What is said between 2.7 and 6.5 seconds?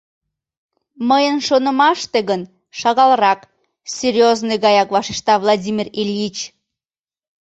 шагалрак,— серьёзный гаяк вашешта Владимир Ильич.